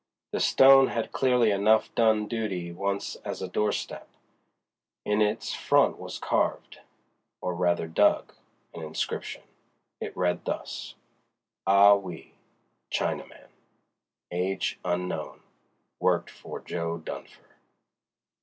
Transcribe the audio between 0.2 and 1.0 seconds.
The stone